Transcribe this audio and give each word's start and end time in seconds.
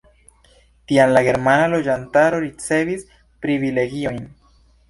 Tiam 0.91 1.13
la 1.17 1.23
germana 1.27 1.67
loĝantaro 1.75 2.41
ricevis 2.47 3.07
privilegiojn. 3.45 4.21